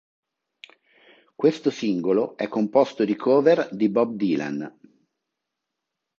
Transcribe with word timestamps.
Questo 1.35 1.69
singolo 1.69 2.35
è 2.35 2.47
composto 2.47 3.05
di 3.05 3.15
cover 3.15 3.69
di 3.71 3.87
Bob 3.87 4.15
Dylan. 4.15 4.77